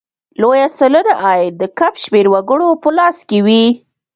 [0.41, 3.65] لویه سلنه عاید د کم شمېر وګړو په لاس کې وي.